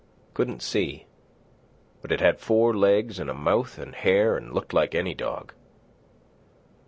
[0.33, 1.05] "Couldn't see.
[2.01, 5.53] But it had four legs an' a mouth an' hair an' looked like any dog."